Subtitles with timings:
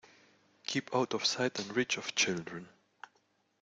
[0.65, 2.67] Keep out of sight and reach of children.